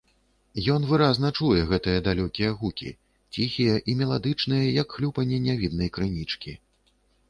Ён 0.75 0.87
выразна 0.91 1.29
чуе 1.39 1.61
гэтыя 1.73 1.99
далёкія 2.09 2.49
гукі, 2.63 2.89
ціхія 3.37 3.79
і 3.89 3.99
меладычныя, 4.03 4.67
як 4.83 4.87
хлюпанне 5.01 5.37
нявіднай 5.49 5.89
крынічкі. 5.97 6.61